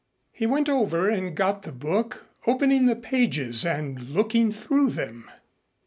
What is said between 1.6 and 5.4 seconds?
the book, opening the pages and looking through them.